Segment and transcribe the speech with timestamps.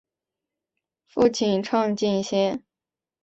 [1.05, 2.63] 父亲畅敬先。